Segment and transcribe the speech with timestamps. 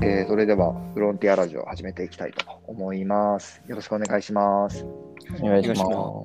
[0.00, 3.60] えー、それではフロンティアラジオを始めていきたいと思います。
[3.66, 4.84] よろしくお願いします。
[5.42, 5.80] お願いします。
[5.82, 6.22] ちょ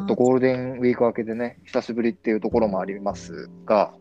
[0.00, 3.92] っとゴールデンウィーク明けでね、久しぶりっていうところもありますが、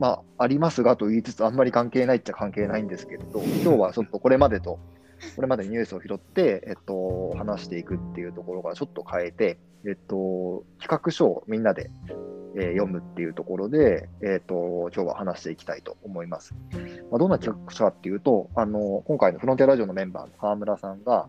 [0.00, 4.80] まあ、ありますがと言いつつ、あんまり関係ないっちゃ関係ないんですけれど、今日はちょっとこれまでと、
[5.36, 11.90] これまでニュースを拾って、えっと、話していくっていうところがちょっと変えて、えっと、企画書をみんなで、
[12.56, 16.52] えー読むっていうところで、えっと、今日は話していきたいと思います。
[17.10, 21.28] まあ、どんな企画書かっていうと、あの、今回のフロンティアラジオのメンバーの川村さんが、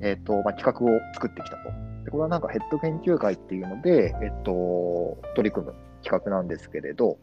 [0.00, 1.70] えっと、まあ、企画を作ってきたと。
[2.04, 7.18] で、これはなんかヘッド研究会っていうので、えっと、取り組む企画なんですけれど、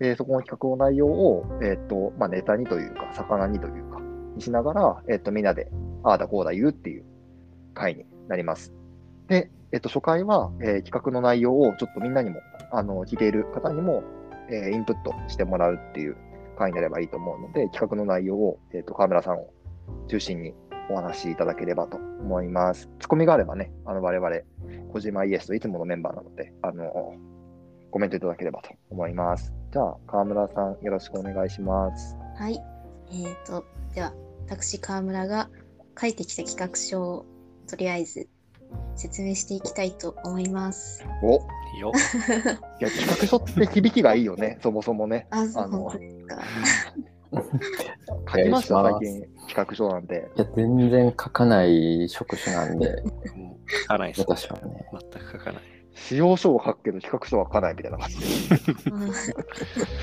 [0.00, 3.97] えーそこの企画の内容を、えっと、まあ、ネタにというか、魚にというか、
[4.40, 5.70] しながら、えっと、みんなで、
[6.02, 7.04] ああだこうだ言うっていう
[7.74, 8.72] 会になります。
[9.28, 12.40] で、えっと、初回は、えー企画の内容をちょっとみんなにも、
[12.72, 14.02] あの、聞いている方にも、
[14.50, 16.16] えーインプットしてもらうっていう
[16.58, 19.50] 会になればいいと思うので、企画の内容を、えっと、河村さんを
[20.08, 20.54] 中心に
[20.90, 22.88] お話しいただければと思います。
[22.98, 24.30] ツッコミがあればね、あの、我々、
[24.92, 27.14] 小島イエスといつものメンバーなので、あの、
[27.90, 29.52] コメントいただければと思います。
[29.72, 32.16] じゃあ、河村さん、よろしくお願いします。
[32.36, 32.58] はい。
[33.10, 34.12] えー、と、では、
[34.50, 35.50] 私、河村が
[36.00, 37.26] 書いてきた企画書を
[37.68, 38.28] とりあえず
[38.96, 41.04] 説明していきたいと思います。
[41.22, 41.40] お
[41.78, 41.92] よ。
[42.80, 45.26] いや、企画書って響きがいいよね、 そもそもね。
[45.30, 46.42] あ、そう、ですか。
[47.30, 50.28] 書きました、最近、企画書なんて。
[50.36, 53.02] いや、全然書かない職種なんで、
[53.82, 54.20] 書かないです。
[54.20, 54.86] 私はね。
[55.12, 55.62] 全く書かない。
[55.94, 58.16] 使用書を書くけど、企画書は書かないみたいな感じ。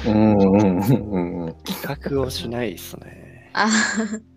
[0.07, 1.55] うんうんうんうんうん。
[1.63, 3.49] 企画をしないですね。
[3.53, 4.34] あ い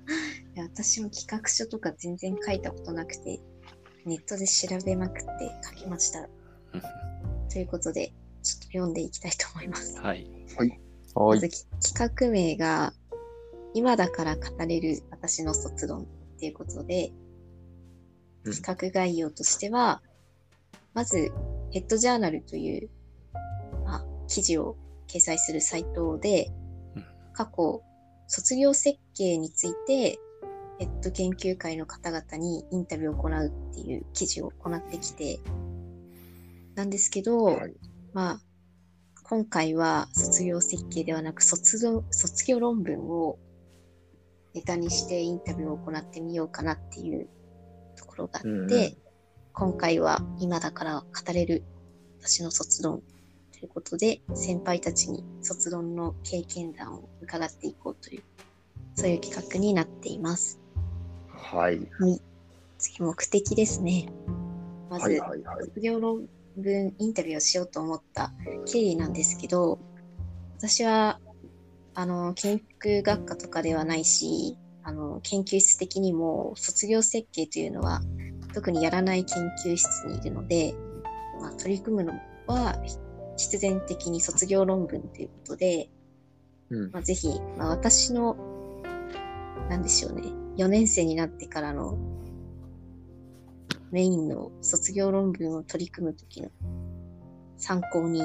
[0.59, 3.41] や私も企画書とか全然書いたことなくて、
[4.05, 6.21] ネットで調べまくって書きました。
[6.21, 6.25] う
[6.79, 6.83] ん
[7.49, 9.99] ということで、ちょっと読んでいきたいと思います。
[9.99, 10.31] はい。
[11.15, 11.49] おいまず。
[11.49, 11.65] き
[11.95, 12.93] 企画名が
[13.75, 16.07] 今だから語れる私の卒論っ
[16.39, 17.29] ていうことで、うん
[18.51, 20.01] 企画概要としては、
[20.95, 21.31] まず
[21.71, 22.89] ヘッドジャーナルという、
[23.85, 24.77] まあ、記事を
[25.07, 26.51] 掲載するサイトで
[26.97, 27.05] うん、
[27.35, 27.83] 過去
[28.27, 30.19] 卒業設計について
[30.79, 35.41] ヘッド研究会の方々にインタビューを行うっていう記事を行ってきて、
[36.75, 37.75] なんですけど、はい
[38.13, 38.41] まあ、
[39.25, 43.39] 今回は卒業設計ではなく卒業卒業論文を
[44.55, 47.29] ネタにしてインタビューを行ってみようかなっていう
[47.97, 48.97] ところがあって、うんうん
[49.59, 51.65] 今回は今だから語れる
[52.21, 53.03] 私の卒論
[53.51, 58.23] ということで先輩たちに卒論の経験談を伺っていこうという
[58.95, 60.61] そういう企画になっています。
[61.39, 61.81] はい。
[62.79, 64.09] 次目的ですね。
[64.91, 65.65] まず、はいはいはい。
[65.67, 68.33] 卒業論文インタビューをしようと思った
[68.67, 69.79] 経緯なんですけど、
[70.59, 71.21] 私は、
[71.95, 78.01] あの、建築学科とかではないし、あの、研究室的にも卒業設計というのは
[78.55, 80.75] 特にやらない研究室にいるので、
[81.41, 82.13] まあ、取り組むの
[82.47, 82.77] は
[83.37, 85.91] 必然的に卒業論文ということで、
[86.71, 88.37] うんまあ、ぜひ、まあ、私の、
[89.69, 90.23] なんでしょうね、
[90.59, 91.97] 4年生になってからの
[93.93, 96.51] メインの卒業論文を取り組むときの
[97.57, 98.21] 参考に、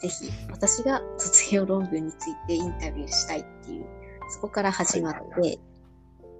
[0.00, 3.86] ぜひ私が卒業論文についてインタビューしたいっていう、
[4.30, 5.58] そこから始まって、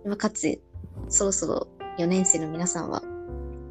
[0.04, 0.60] まあかつ、
[1.08, 3.02] そろそろ4年生の皆さんは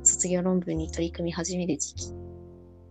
[0.04, 2.14] 卒業論文に取り組み始める時期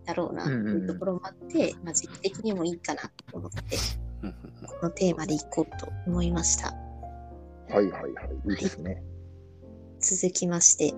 [0.05, 3.61] だろうなというところもあって、まあ、時期的にもいいかなと思って、
[4.23, 6.86] このテーマでいこうと思いました。
[7.69, 8.51] はいはいはい。
[8.51, 9.03] いいですね。
[10.01, 10.95] 続きまして、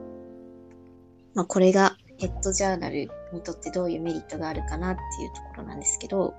[1.35, 6.35] まあ、これがヘッドジャーナルにとってどういうメリットがあるかなっていうところなんですけど、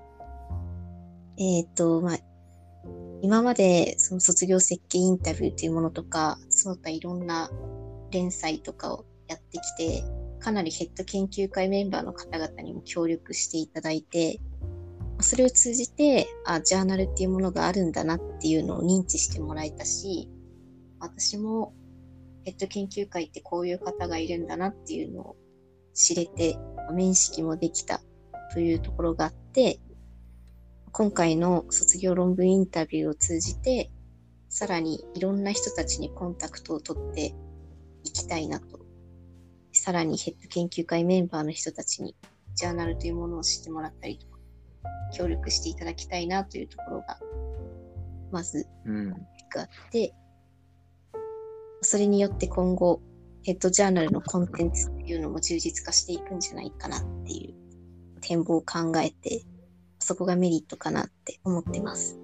[1.38, 2.18] えっ、と、まあ、
[3.22, 7.50] 今までその卒業設計インタビューというものとか、その他いろんな
[8.12, 10.04] 連載とかをやってきて、
[10.40, 14.40] かなりヘッド研究会メンバーの方々にも協力していただいて、
[15.22, 20.30] それを通じて、あ、ジャーナルっていうものがあるんだなっていうのを認知してもらえたし、
[21.00, 21.74] 私も
[22.46, 25.36] ヘッド研究会ってこういう方がいるんだなっていうのを
[25.94, 26.58] 知れて、
[26.94, 28.02] 面識もできた
[28.54, 29.80] というところがあって、
[30.92, 33.92] 今回の卒業論文インタビューを通じて、
[34.48, 37.36] さらにいろんな人たちにコンタクトを取って
[38.04, 38.80] いきたいなと。
[39.72, 42.16] さらにヘッド研究会メンバーの人たちに
[42.56, 44.29] ジャーナルというものを知ってもらったりと、
[45.14, 47.20] 協力していただきたいなというところが、
[48.32, 48.68] まず
[49.58, 50.14] あって、
[51.82, 53.02] それによって今後、
[53.44, 59.44] ヘッドジャーナルのコンテンツっていうのも充実化していくんじゃないかなっていう展望を考えて、
[59.98, 62.20] そこがメリットかなって思ってます。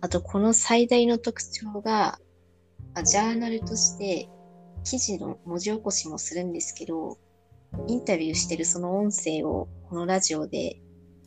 [0.00, 2.18] あと、この最大の特徴が、
[2.94, 4.28] あジャーナルとして
[4.84, 7.18] 記事の文字起こしもするんですけど、
[7.88, 10.80] インタビューしてるその音声をこのラジオで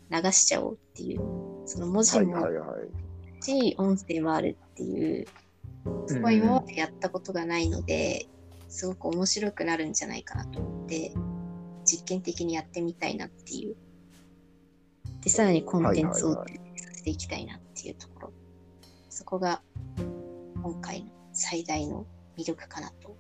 [0.10, 1.22] 流しちゃおうっていう、
[1.66, 2.46] その文字も。
[3.42, 5.28] し、音声もあるっていう、
[6.08, 8.28] そこは今までやったことがないので、
[8.70, 11.14] すごく面白くなるんじゃないかなと思って、
[11.86, 13.76] 実験的にやってみたいなっていう。
[15.22, 16.46] で、さらにコンテンツをさ
[16.94, 18.34] せていきたいなっていうところ。
[19.10, 19.62] そこが
[20.62, 22.06] 今回の最大の
[22.38, 23.16] 魅力かなと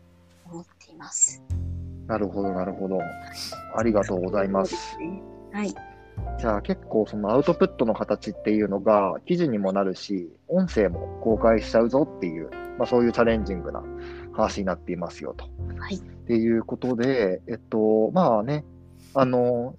[0.46, 1.42] 思っています。
[2.08, 3.00] なるほど、なるほど。
[3.76, 4.76] ありがとうございます。
[5.52, 5.74] はい。
[6.40, 13.84] じゃあ結構そのアウトプットの形っていうのが記事にもなるし、音声も公開しちゃうぞっていう、まあ、そういうチャレンジングな
[14.34, 15.46] 話になっていますよと。
[15.78, 15.96] はい。
[15.96, 18.66] っていうことで、えっと、まあね、
[19.14, 19.76] あの、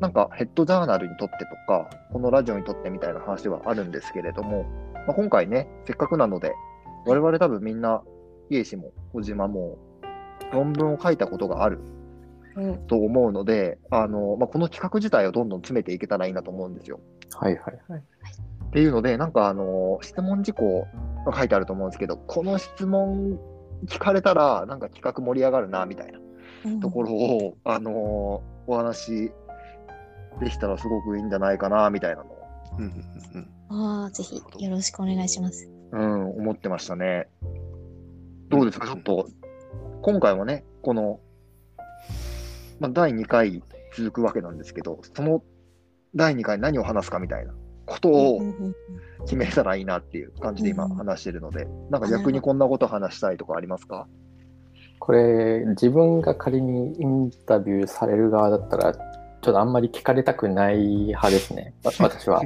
[0.00, 4.64] なんかヘッドジャーナルにとってとか、このラジオにとってみたいな話はあるんですけれども、
[5.06, 6.52] まあ、今回ね、せっかくなので、
[7.06, 8.02] 我々多分みんな、
[8.50, 9.78] 家氏も小島も
[10.52, 12.01] 論文を書いたことがあるうん。
[12.86, 17.00] と思うので、あのまあ、この企画自体をどんどん詰めていけたらいいなと思うんですよ。
[17.34, 18.00] はいはいはい。
[18.00, 20.86] っていうので、なんかあの質問事項
[21.26, 23.38] が書いてあると思うんですけど、この質問
[23.86, 29.32] 聞かれたら、なんか企画盛り上がるなみたいなところを、あのお話
[30.40, 32.38] できたらすごくいいんじゃないかなみたいなのを、
[32.78, 32.92] うんうん
[33.34, 35.70] うんああ、ぜひよろしくお願いします。
[35.92, 37.28] うん、思ってましたね。
[38.48, 39.28] どうですか、ちょっと、
[40.02, 41.20] 今回もね、この、
[42.82, 43.62] まあ、第2回
[43.96, 45.40] 続くわけなんですけど、その
[46.16, 47.54] 第2回何を話すかみたいな
[47.86, 48.40] ことを
[49.24, 54.08] 決めたらいいなっていう感じで今うん話してるので、なんか逆にこんなこと話したいとかありますか？
[54.98, 62.42] これ、自分が仮にインタビューされる側だったら、ちょっとあんまり聞かれたくない派ですね、わ 私は。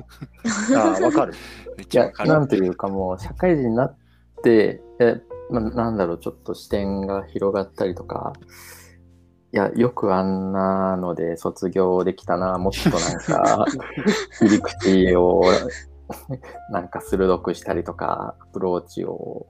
[0.77, 1.33] ああ、わかる。
[1.33, 2.11] いや。
[2.27, 3.97] なんというかもう、社会人になっ
[4.43, 8.33] て、えまあ、なんだろう、ちょっと視点が広がったりとか、
[9.57, 13.65] いや、よくあんなので卒業できたな、もっとなんか、
[14.39, 15.45] 切り口を
[16.71, 19.47] なんか鋭くしたりとか、アプローチを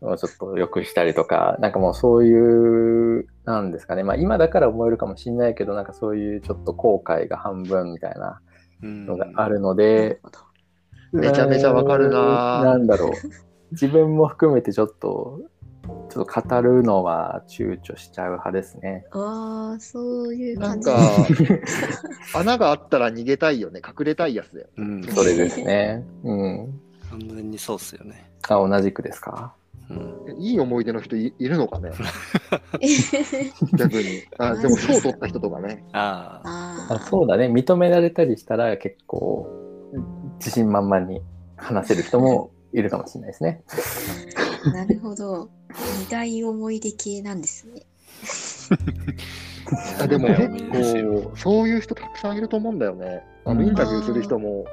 [0.00, 8.40] ちょっと良くしたりとか、なんかもうそういう、なんですかね、まあ今だから思えるかもしれないけど、なんかそういうちょっと後悔が半分みたいな
[8.82, 10.22] うんのがあるので。
[11.12, 13.10] めちゃめちゃわかるなぁなんだろう。
[13.72, 15.40] 自分も含めてちょっと、
[16.10, 19.04] ちょっと語るのは躊躇しちゃう派ですね。
[19.12, 20.80] ああ、そういうなん。
[20.80, 20.98] か、
[22.34, 24.68] 穴があったら逃げたいよね、隠れたいやつだよ。
[24.76, 26.04] うん、それですね。
[26.24, 26.80] うん。
[27.10, 28.30] 完全にそうっすよね。
[28.48, 29.52] あ、同じくですか？
[29.90, 29.94] う
[30.34, 31.90] ん、いい思い出の人いいるのかね、
[33.78, 34.22] 逆に。
[34.38, 35.82] あでも賞取った人とかね。
[35.92, 37.46] ああ、ああそうだね。
[37.48, 39.48] 認められたりしたら結構、
[40.38, 41.22] 自信満々に
[41.56, 43.62] 話せる人もいるかもしれないですね。
[44.66, 45.48] あ、なるほど。
[46.08, 47.82] 苦い思い出系なんですね。
[50.00, 53.22] あでも結構、そういう人たくさんいると思うんだよね。
[53.44, 54.64] あのうんインタビューする人も、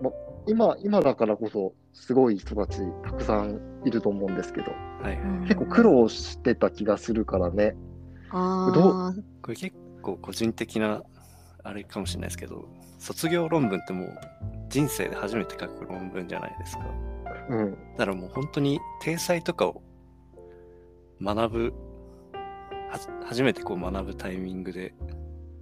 [0.00, 0.10] ま
[0.46, 4.72] 今今だからこそ、すごい人たちたくさんいると思うんですけど、
[5.02, 5.48] はいはい。
[5.48, 7.76] 結構苦労してた気がするからね。
[8.30, 11.02] あどあ、これ結構個人的な
[11.62, 12.68] あれかもしれないですけど、
[12.98, 14.18] 卒業論文ってもう
[14.68, 16.84] 人生で初めて書く論文じゃないですか。
[17.50, 17.70] うん。
[17.96, 19.82] だからもう本当に体裁とかを
[21.20, 21.72] 学ぶ、
[22.90, 24.94] はじ初めてこう学ぶタイミングで、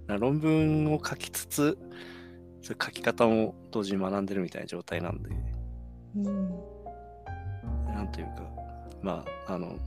[0.07, 1.77] な論文を書きつつ、
[2.63, 5.29] 書き方も同時に学んでるみたいな状態なんで、
[6.15, 6.49] うん、
[7.93, 8.43] なんというか、
[9.01, 9.77] まあ、あの、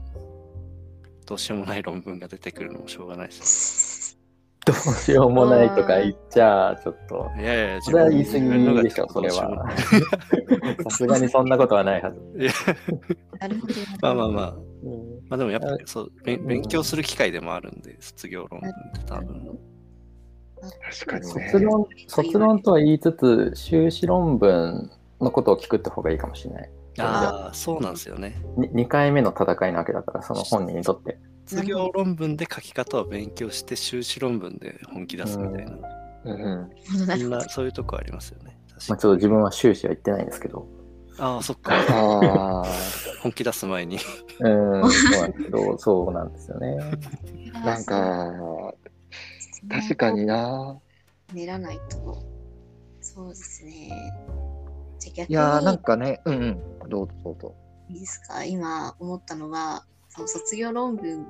[1.25, 4.17] どうしようもない論文が出てくるのもしょうがないです。
[4.65, 7.31] どうしようもないとか言っちゃ、ちょっと。
[7.39, 9.65] いやいや、それは言い過ぎでしょ、それは。
[10.83, 12.19] さすがにそんなことはないはず。
[12.37, 12.51] いや
[13.39, 13.73] なるほど。
[14.01, 14.57] まあまあま
[15.29, 19.59] まあでもやっぱりそう、勉うん勉強する機会でもあるんで、卒業論文って多分。
[20.59, 26.71] 確かにね卒論卒論とは言いつつ、修士論文のことを聞くって方がいいかもしれない。
[26.99, 28.41] ああ、そうなんですよね。
[28.57, 31.19] に2回目の戦いなわけだから、その本人にとって。
[31.45, 35.71] 卒業論文で書き方を勉強して、修士論文で本気出すみたいな。
[35.71, 35.77] うん
[36.25, 36.69] うん
[37.07, 38.57] そんな、そういうとこありますよね。
[38.67, 40.67] まあ、にちょっと自分は修士は言ってないんですけど。
[41.19, 41.73] ああ、そっか。
[41.73, 42.65] ああ、
[43.21, 43.97] 本気出す前に。
[44.39, 44.49] う
[44.87, 46.77] ん、そうなんですけど、そうなんですよね。
[47.53, 48.73] なんか、
[49.69, 50.25] 確かに。
[50.25, 50.79] な。
[51.33, 52.23] 練らないと。
[53.01, 53.89] そうですね。
[54.99, 56.33] じゃあ逆いやー、なんにかね、うん
[56.81, 57.55] うん、どうぞどうぞ。
[57.89, 58.43] いいですか？
[58.43, 61.25] 今思ったのは、その卒業論文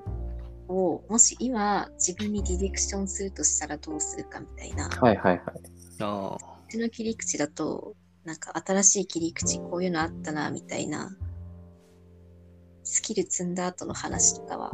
[0.68, 4.90] をもし今自分にディレクションするとしたらどうするかみたいな。
[4.90, 5.40] はいはいはい。
[6.02, 7.96] ああ、うちの切り口だと、
[8.28, 11.16] なんか新しい切り口、こういうのあったな、みたいな、
[12.84, 14.74] スキル積んだ後の話とかは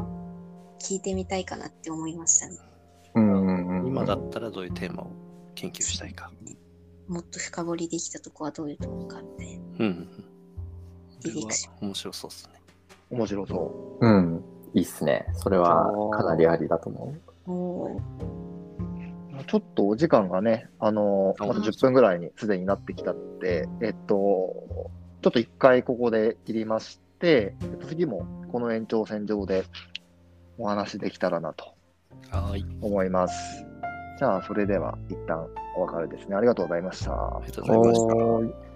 [0.81, 2.57] 聞いてみたいかなって思いましたね。
[3.13, 3.87] うんうんうん。
[3.87, 5.11] 今だったらどういうテーマを
[5.53, 6.31] 研究したいか。
[7.07, 9.63] もっと深掘りできたとこはどういうところかみたいな。
[9.79, 10.09] うん
[11.79, 12.53] 面白そうですね。
[13.11, 14.43] 面白そうん。
[14.73, 15.27] いいっすね。
[15.33, 17.13] それはかなりありだと思
[17.45, 17.51] う。
[17.51, 18.01] おーう。
[19.53, 24.15] ちょっとお時間がね、あのまだ10分ぐらいにすでになってきたので、えっと、
[25.21, 29.63] ちょっと一回ここで切りまして、えっと次もこの延長線上で
[30.57, 31.75] お話できたらなと
[32.31, 32.65] はい。
[32.81, 33.63] 思います。
[34.17, 36.35] じゃあ、それでは一旦お別れですね。
[36.35, 37.11] ありがとうございました。
[37.13, 38.72] ありがとうございました。